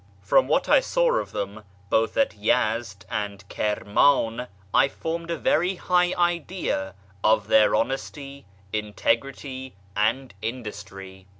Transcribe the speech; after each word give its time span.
From 0.23 0.47
what 0.47 0.67
I 0.67 0.79
saw 0.79 1.11
of 1.17 1.31
them, 1.31 1.63
both 1.91 2.17
at 2.17 2.33
Yezd 2.35 3.05
and 3.07 3.47
Kirm; 3.49 3.97
iu, 4.39 4.47
I 4.73 4.87
formed 4.89 5.29
a 5.29 5.37
very 5.37 5.75
high 5.75 6.15
idea 6.17 6.95
of 7.23 7.45
their 7.47 7.75
honesty, 7.75 8.47
integrity, 8.73 9.75
and 9.95 10.33
industry. 10.41 11.27